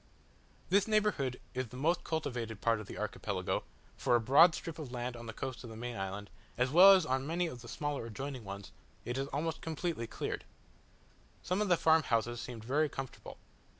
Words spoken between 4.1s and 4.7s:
a broad